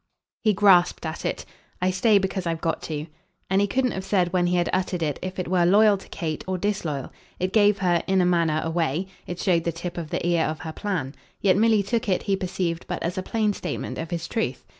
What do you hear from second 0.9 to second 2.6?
at it. "I stay because I've